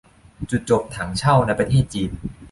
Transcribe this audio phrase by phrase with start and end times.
[0.49, 2.11] จุดจบ ถั่งเช่า ในประเทศจีน